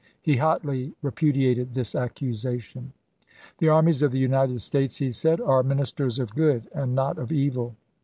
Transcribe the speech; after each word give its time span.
He 0.19 0.37
hotly 0.37 0.95
repudiated 1.03 1.75
this 1.75 1.93
accusation." 1.93 2.91
The 3.59 3.69
armies 3.69 4.01
of 4.01 4.11
the 4.11 4.17
United 4.17 4.59
States," 4.61 4.97
he 4.97 5.11
said," 5.11 5.39
are 5.41 5.61
ministers 5.61 6.17
of 6.17 6.33
good 6.33 6.67
and 6.73 6.95
not 6.95 7.19
of 7.19 7.31
evil. 7.31 7.75